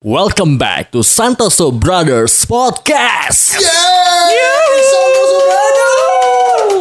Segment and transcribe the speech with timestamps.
[0.00, 3.60] Welcome back to Santoso Brothers Podcast.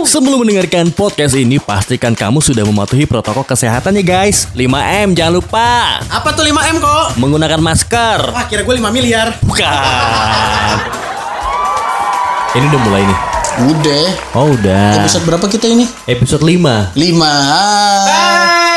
[0.08, 4.48] Sebelum mendengarkan podcast ini, pastikan kamu sudah mematuhi protokol kesehatan ya guys.
[4.56, 6.00] 5M jangan lupa.
[6.08, 7.20] Apa tuh 5M kok?
[7.20, 8.32] Menggunakan masker.
[8.32, 9.68] Wah kira gue 5 miliar Bukan.
[12.56, 13.20] Ini udah mulai nih.
[13.68, 14.96] Udah Oh udah.
[14.96, 15.84] Episode berapa kita ini?
[16.08, 16.96] Episode 5.
[16.96, 18.69] 5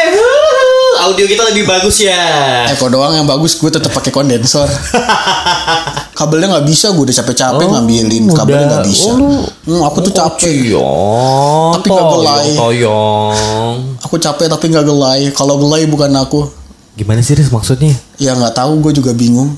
[1.02, 2.62] Audio kita lebih bagus ya.
[2.68, 4.70] Eko doang yang bagus Gue tetap pakai kondensor
[6.14, 10.10] Kabelnya nggak bisa Gue udah capek-capek ngambilin Kabelnya nggak bisa Oh, lu- Hmm, Aku tuh
[10.10, 11.70] capek Toyong.
[11.72, 12.48] Tapi nggak gelai.
[12.52, 13.76] Toyong.
[14.00, 16.50] Aku capek tapi nggak gelai Kalau gelai bukan aku
[16.92, 17.94] Gimana sih Riz maksudnya?
[18.16, 19.54] Ya nggak tahu Gue juga bingung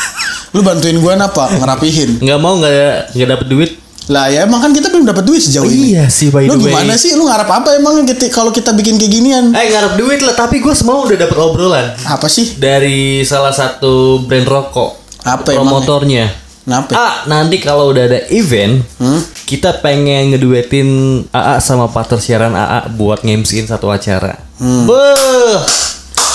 [0.54, 1.50] Lu bantuin gue apa?
[1.52, 3.70] Ngerapihin Nggak mau nggak nggak dapet duit?
[4.06, 6.60] Lah ya emang kan kita belum dapat duit sejauh ini Iya sih by Lu the
[6.60, 6.68] way.
[6.68, 7.12] gimana sih?
[7.12, 9.44] Lu ngarap apa emang kita- kalau kita bikin kayak ginian?
[9.50, 12.52] Eh ngarep duit lah, tapi gue semalam udah dapet obrolan Apa sih?
[12.54, 14.90] dari salah satu brand rokok.
[15.22, 16.28] Apa promotornya?
[16.62, 16.92] Kenapa?
[16.92, 19.20] Ah, nanti kalau udah ada event, Hmm?
[19.44, 20.88] kita pengen ngeduetin
[21.28, 24.36] AA sama partner siaran AA buat ngemsiin satu acara.
[24.58, 25.60] Beuh.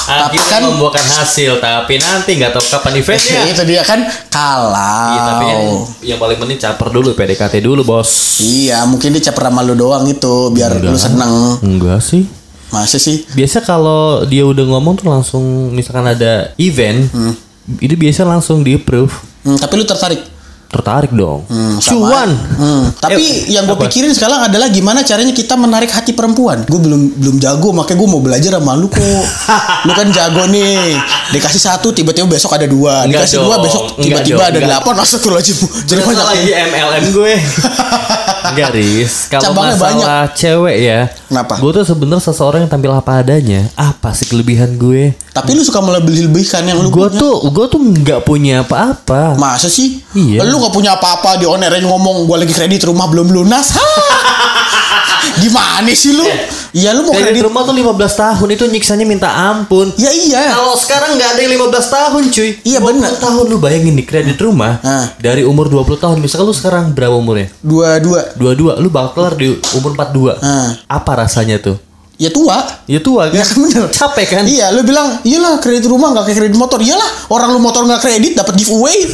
[0.09, 0.21] Hmm.
[0.25, 3.41] Tapi Akhirnya kan- membuahkan hasil, tapi nanti nggak tahu kapan eventnya.
[3.45, 4.73] itu dia kan kalau
[5.07, 5.59] Iya, tapi kan
[6.01, 8.39] yang paling penting caper dulu, PDKT dulu, bos.
[8.39, 11.61] Iya, mungkin dia caper sama lu doang itu biar lu seneng.
[11.61, 12.25] Enggak sih.
[12.69, 13.25] Masa sih?
[13.27, 17.09] Biasa kalau dia udah ngomong tuh langsung misalkan ada event,
[17.77, 19.09] itu biasa langsung di approve.
[19.41, 20.21] Hmm, tapi lu tertarik.
[20.69, 21.43] Tertarik dong.
[21.45, 21.75] Hmm.
[21.77, 22.29] Cuan.
[22.29, 26.61] Hmm, tapi Eh, yang gue pikirin sekarang adalah gimana caranya kita menarik hati perempuan.
[26.63, 29.01] Gue belum belum jago, makanya gue mau belajar sama lu kok.
[29.85, 30.93] lu kan jago nih.
[31.29, 33.03] Dikasih satu, tiba-tiba besok ada dua.
[33.03, 34.65] Enggak Dikasih dua, dong, besok enggak tiba-tiba ada enggak.
[34.69, 34.93] delapan.
[34.99, 35.57] Astagfirullahaladzim.
[35.83, 36.25] Jadi Berasa banyak.
[36.27, 37.33] lagi MLM gue.
[38.41, 39.13] Enggak Riz.
[39.27, 40.99] Kalau Cabangnya masalah cewek ya.
[41.27, 41.53] Kenapa?
[41.59, 43.67] Gue tuh sebenarnya seseorang yang tampil apa adanya.
[43.75, 45.13] Apa sih kelebihan gue?
[45.29, 47.19] Tapi lu suka melebih-lebihkan yang lu Gue punya.
[47.19, 49.35] tuh gue tuh nggak punya apa-apa.
[49.35, 50.01] Masa sih?
[50.11, 50.41] Iya.
[50.41, 53.73] Lu gak punya apa-apa di on air aja ngomong gue lagi kredit rumah belum lunas.
[55.39, 56.25] Gimana sih lu?
[56.69, 59.89] Iya lu mau Kredit kredit rumah tuh 15 tahun itu nyiksanya minta ampun.
[59.95, 60.53] Ya iya.
[60.53, 62.49] Kalau sekarang nggak ada yang 15 tahun cuy.
[62.61, 63.11] Iya, 20 bener.
[63.17, 65.09] tahun lu bayangin nih kredit rumah Ah.
[65.17, 66.17] dari umur 20 tahun.
[66.19, 67.49] Misalkan lu sekarang berapa umurnya?
[67.59, 68.35] Dua-dua.
[68.37, 70.37] 22, lu bakal kelar di umur 42.
[70.39, 70.77] Ah.
[70.87, 71.77] Apa rasanya tuh?
[72.19, 72.59] Ya tua.
[72.83, 73.39] Ya tua kan?
[73.39, 73.87] Ya kan bener.
[73.89, 74.43] Capek kan?
[74.43, 76.75] Iya, lu bilang, iyalah kredit rumah nggak kayak kredit motor.
[76.77, 79.07] Iyalah, orang lu motor nggak kredit dapat giveaway.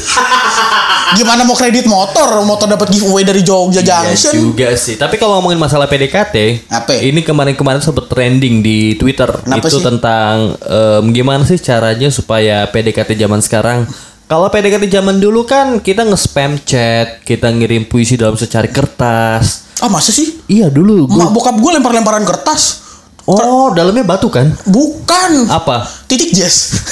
[1.17, 2.41] Gimana mau kredit motor?
[2.41, 4.33] Motor dapat giveaway dari Jogja Iya Junction.
[4.33, 4.97] juga sih.
[4.97, 6.97] Tapi kalau ngomongin masalah PDKT, Apa?
[6.97, 9.29] ini kemarin-kemarin sempat trending di Twitter.
[9.29, 9.85] Kenapa itu sih?
[9.85, 13.85] tentang em, gimana sih caranya supaya PDKT zaman sekarang
[14.25, 19.69] kalau PDKT zaman dulu kan kita nge-spam chat, kita ngirim puisi dalam secari kertas.
[19.77, 20.41] Ah, masa sih?
[20.47, 21.05] Iya dulu.
[21.05, 22.81] gua- Mak bokap gue lempar-lemparan kertas.
[23.25, 24.53] Oh, dalamnya batu kan?
[24.69, 25.49] Bukan.
[25.49, 25.81] Apa?
[26.05, 26.85] Titik jazz.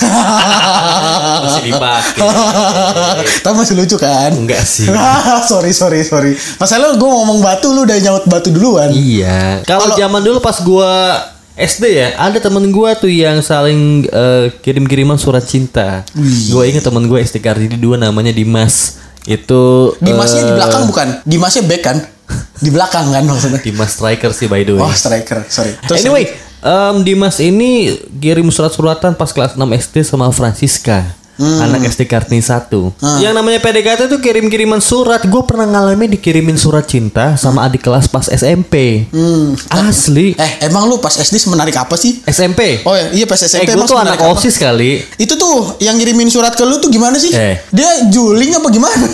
[1.46, 2.26] Masih dipakai.
[3.46, 4.34] Tapi masih lucu kan?
[4.34, 4.90] Enggak sih.
[5.50, 6.34] sorry, sorry, sorry.
[6.58, 8.90] Masalah gue ngomong batu, lu udah nyaut batu duluan.
[8.90, 9.62] Iya.
[9.70, 11.22] Kalau zaman dulu pas gua
[11.54, 16.02] SD ya, ada temen gua tuh yang saling eh, kirim-kiriman surat cinta.
[16.50, 18.98] Gua inget temen gue SD Kartini dua namanya Dimas.
[19.24, 21.08] Itu Dimasnya di eh, belakang bukan?
[21.24, 21.98] Dimasnya back kan?
[22.60, 23.60] Di belakang kan maksudnya?
[23.60, 24.84] Dimas striker sih by the way.
[24.84, 25.44] Oh, striker.
[25.48, 25.74] Sorry.
[26.00, 26.30] anyway,
[26.64, 31.23] em, Dimas ini kirim surat-suratan pas kelas 6 SD sama Francisca.
[31.34, 31.66] Hmm.
[31.66, 32.70] Anak SD Kartini 1
[33.18, 38.06] Yang namanya PDKT tuh kirim-kiriman surat Gue pernah ngalamin dikirimin surat cinta Sama adik kelas
[38.06, 39.58] pas SMP Hmm.
[39.68, 42.22] Asli Eh, emang lu pas SD semenarik apa sih?
[42.24, 44.38] SMP Oh iya, iya pas Eh SMP gue tuh semenarik anak apa?
[44.38, 47.34] OSIS kali Itu tuh yang ngirimin surat ke lu tuh gimana sih?
[47.34, 47.58] Eh.
[47.70, 49.06] Dia juling apa gimana?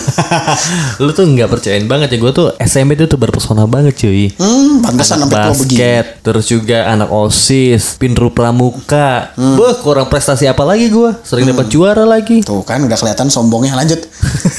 [1.02, 4.84] Lu tuh nggak percayain banget ya Gue tuh SMP tuh tuh berpesona banget cuy hmm,
[4.84, 6.20] pantesan sampai tua begini.
[6.20, 9.56] Terus juga anak OSIS Pinru Pramuka Hmm.
[9.56, 13.72] Beuh kurang prestasi apa lagi gue Sering dapat juara lagi Tuh kan udah kelihatan sombongnya
[13.72, 14.02] lanjut.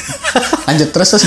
[0.68, 1.24] lanjut terus terus?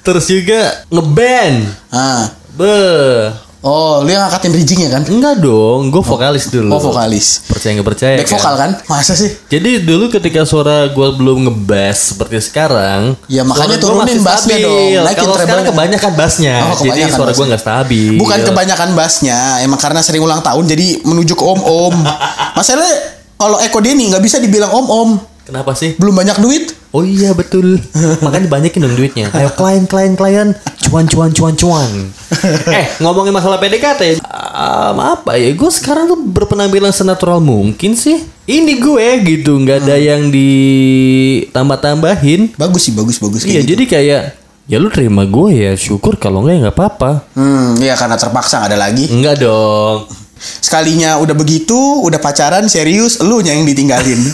[0.00, 1.56] Terus juga ngeband
[1.92, 2.32] Ah.
[2.56, 5.02] Beuh Oh, lu yang angkatin bridging ya kan?
[5.02, 7.42] Enggak dong Gue vokalis dulu Oh, vokalis.
[7.50, 8.70] Percaya nggak percaya Back vokal kan?
[8.86, 9.34] Masa sih?
[9.50, 15.02] Jadi dulu ketika suara gue belum ngebass seperti sekarang Ya, makanya turunin bassnya dong.
[15.02, 19.38] Naikin Kalau sekarang kebanyakan bassnya Oh, Jadi kebanyakan suara gue nggak stabil Bukan kebanyakan bassnya,
[19.58, 21.94] emang karena sering ulang tahun jadi menuju ke om-om.
[22.58, 22.94] Masalahnya
[23.34, 25.18] kalau Eko Denny nggak bisa dibilang om-om.
[25.46, 25.94] Kenapa sih?
[25.94, 26.74] Belum banyak duit.
[26.90, 27.78] Oh iya betul.
[28.26, 29.30] Makanya dibanyakin dong duitnya.
[29.30, 30.58] Ayo klien klien klien
[30.90, 32.10] cuan cuan cuan cuan.
[32.82, 35.54] eh ngomongin masalah PDKT, um, apa ya?
[35.54, 38.26] Gue sekarang tuh berpenampilan senatural mungkin sih.
[38.46, 42.54] Ini gue gitu, nggak ada yang ditambah-tambahin.
[42.58, 43.74] Bagus sih, bagus bagus Iya gitu.
[43.74, 44.22] jadi kayak
[44.66, 47.22] ya lu terima gue ya syukur kalau enggak ya nggak apa-apa.
[47.38, 49.06] Hmm, iya karena terpaksa nggak ada lagi.
[49.10, 50.06] Enggak dong.
[50.36, 54.20] Sekalinya udah begitu, udah pacaran serius, lu yang ditinggalin.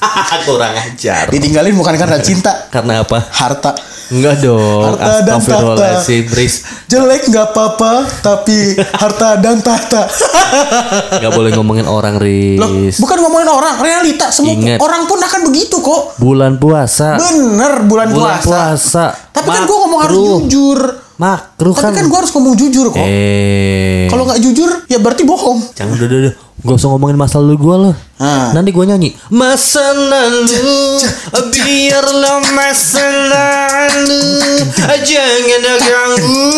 [0.46, 1.28] Kurang ajar.
[1.28, 3.18] Ditinggalin bukan karena cinta, Karena apa?
[3.30, 3.72] harta.
[4.06, 4.94] Enggak dong.
[4.94, 5.42] Harta dan
[6.30, 6.62] Riz.
[6.86, 10.06] Jelek nggak apa-apa, tapi harta dan tahta.
[11.10, 13.02] Enggak boleh ngomongin orang, Loh, Riz.
[13.02, 14.78] bukan ngomongin orang, realita semua Ingat.
[14.78, 16.14] orang pun akan begitu kok.
[16.16, 17.18] Bulan puasa.
[17.18, 18.46] Bener bulan, Bulan puasa.
[18.46, 19.06] puasa.
[19.34, 20.38] Tapi kan gue ngomong harus Makruh.
[20.46, 20.78] jujur.
[21.16, 21.92] Makruh Tapi kan.
[21.96, 23.02] kan gue harus ngomong jujur kok.
[23.02, 23.95] Eh.
[24.36, 25.64] Nggak jujur, ya berarti bohong.
[25.72, 26.34] Jangan udah udah udah.
[26.60, 27.94] Gak usah ngomongin masa lalu gue loh.
[28.20, 28.52] Ah.
[28.52, 29.16] Nanti gue nyanyi.
[29.32, 31.00] Masa lalu
[31.56, 33.00] biarlah masa
[33.32, 34.20] lalu
[35.08, 36.52] jangan ganggu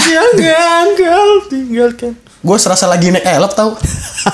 [0.00, 2.16] jangan kau tinggalkan.
[2.16, 3.76] Gue serasa lagi naik elop tau.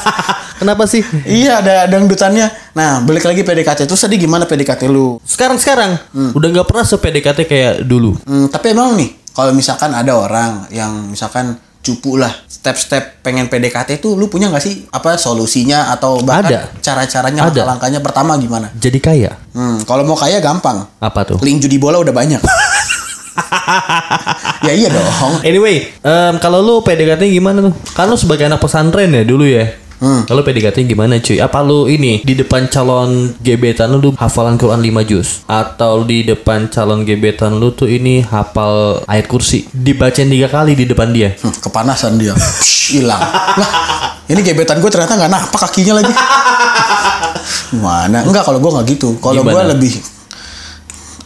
[0.62, 1.02] Kenapa sih?
[1.26, 2.78] iya ada dangdutannya.
[2.78, 5.18] Nah balik lagi PDKT itu tadi gimana PDKT lu?
[5.26, 8.14] Sekarang sekarang udah nggak pernah se PDKT kayak dulu.
[8.22, 14.02] Hmm, tapi emang nih kalau misalkan ada orang yang misalkan cupu lah step-step pengen PDKT
[14.02, 16.60] itu lu punya nggak sih apa solusinya atau bahkan Ada.
[16.82, 17.48] cara-caranya Ada.
[17.48, 18.66] langkah-langkahnya pertama gimana?
[18.74, 19.38] Jadi kaya.
[19.54, 20.84] Hmm, kalau mau kaya gampang.
[20.98, 21.38] Apa tuh?
[21.40, 22.42] Link judi bola udah banyak.
[24.66, 25.06] ya iya dong.
[25.46, 27.74] Anyway, em, kalau lu PDKT gimana tuh?
[27.94, 29.70] Kan lu sebagai anak pesantren ya dulu ya.
[29.98, 30.22] Hmm.
[30.30, 31.42] Kalau PDKT gimana cuy?
[31.42, 36.22] Apa lu ini di depan calon gebetan lu, lu hafalan Quran 5 juz atau di
[36.22, 41.34] depan calon gebetan lu tuh ini hafal ayat kursi dibacain tiga kali di depan dia.
[41.42, 42.34] Hmm, kepanasan dia.
[42.94, 43.20] Hilang.
[43.60, 43.70] lah,
[44.30, 46.14] ini gebetan gue ternyata nggak napak kakinya lagi.
[47.82, 48.22] Mana?
[48.22, 49.18] Enggak kalau gue nggak gitu.
[49.18, 49.92] Kalau gue lebih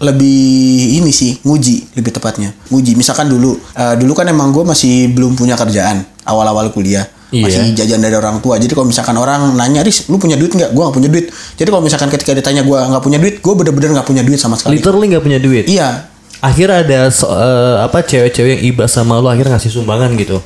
[0.02, 5.14] lebih ini sih nguji lebih tepatnya nguji misalkan dulu eh, dulu kan emang gue masih
[5.14, 7.44] belum punya kerjaan awal-awal kuliah yeah.
[7.48, 7.74] masih iya.
[7.82, 8.60] jajan dari orang tua.
[8.60, 10.70] Jadi kalau misalkan orang nanya ris lu punya duit nggak?
[10.76, 11.26] Gue nggak punya duit.
[11.32, 14.54] Jadi kalau misalkan ketika ditanya gue nggak punya duit gue bener-bener nggak punya duit sama
[14.60, 14.78] sekali.
[14.78, 15.64] Literally nggak punya duit?
[15.66, 16.12] Iya.
[16.42, 20.42] Akhirnya ada so, uh, apa cewek-cewek yang iba sama lu akhirnya ngasih sumbangan gitu?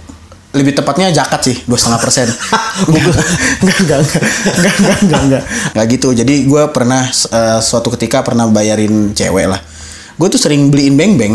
[0.56, 2.29] Lebih tepatnya jaket sih dua setengah persen.
[2.93, 3.27] Nggak nggak.
[3.65, 3.81] nggak
[4.61, 5.43] nggak nggak nggak
[5.73, 6.09] nggak gitu.
[6.12, 9.61] Jadi gue pernah uh, suatu ketika pernah bayarin cewek lah.
[10.17, 11.35] Gue tuh sering beliin beng beng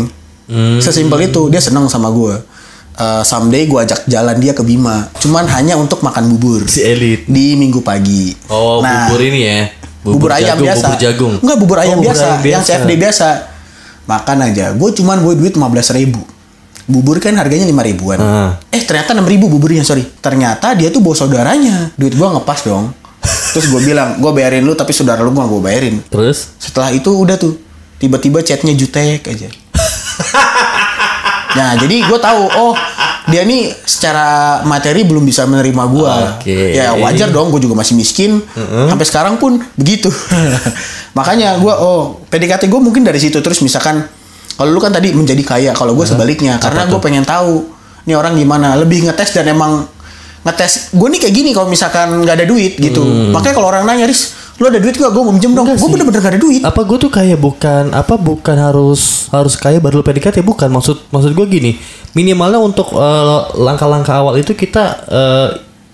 [0.52, 0.78] hmm.
[0.82, 2.34] sesimpel itu dia seneng sama gue
[2.92, 5.08] Eh, someday gue ajak jalan dia ke Bima.
[5.16, 6.68] Cuman hanya untuk makan bubur.
[6.68, 7.24] Si elit.
[7.24, 8.36] di minggu pagi.
[8.46, 9.60] Oh, Nah, bubur ini ya.
[10.02, 10.84] bubur, ayam jagung, biasa.
[10.84, 11.34] Bubur jagung.
[11.40, 13.28] enggak bubur Oh, ayam bubur biasa, ayam yang CFD biasa.
[14.04, 14.66] Makan aja.
[14.74, 15.62] Gue cuman gue duit 15
[15.94, 16.20] ribu.
[16.84, 18.18] Bubur kan harganya lima ribuan.
[18.18, 18.58] Ah.
[18.68, 20.02] eh ternyata enam ribu buburnya sorry.
[20.02, 21.94] Ternyata dia tuh bawa saudaranya.
[21.94, 22.90] Duit gue ngepas dong.
[23.54, 25.96] Terus gue bilang gue bayarin lu tapi saudara lu gue gue bayarin.
[26.10, 26.50] Terus?
[26.58, 27.54] Setelah itu udah tuh.
[27.96, 29.46] Tiba-tiba chatnya jutek aja
[31.52, 32.72] nah jadi gue tahu oh
[33.30, 36.58] dia nih secara materi belum bisa menerima gue Oke.
[36.74, 38.42] ya wajar dong gue juga masih miskin.
[38.90, 40.10] Sampai sekarang pun begitu.
[41.18, 43.38] Makanya gue oh PDKT gue mungkin dari situ.
[43.38, 44.02] Terus misalkan
[44.58, 46.58] kalau lu kan tadi menjadi kaya kalau gue sebaliknya.
[46.58, 47.62] Karena gue pengen tahu
[48.10, 48.74] nih orang gimana.
[48.74, 49.86] Lebih ngetes dan emang
[50.42, 50.90] ngetes.
[50.90, 53.06] Gue nih kayak gini kalau misalkan nggak ada duit gitu.
[53.30, 55.10] Makanya kalau orang nanya Riz lu ada duit gak?
[55.12, 55.64] Gue mau minjem dong.
[55.64, 56.60] Gue bener-bener gak ada duit.
[56.60, 60.68] Apa gue tuh kayak bukan apa bukan harus harus kaya baru lu PDKT bukan.
[60.68, 61.80] Maksud maksud gue gini.
[62.12, 65.48] Minimalnya untuk eh, langkah-langkah awal itu kita eh,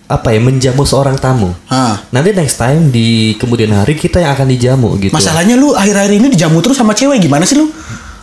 [0.09, 1.53] apa ya menjamu seorang tamu.
[1.69, 2.01] Hah.
[2.09, 5.13] nanti next time di kemudian hari kita yang akan dijamu gitu.
[5.13, 7.21] Masalahnya lu akhir-akhir ini dijamu terus sama cewek.
[7.21, 7.69] Gimana sih lu?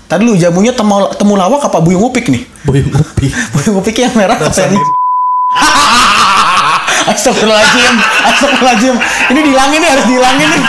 [0.05, 2.45] Tadi lu jamunya temu, temu lawak apa buyung upik nih?
[2.65, 4.53] boy ngopi Buyung upik yang merah apa
[7.05, 8.95] Astagfirullahaladzim Astagfirullahaladzim.
[9.31, 10.63] Ini dihilangin nih harus dihilangin nih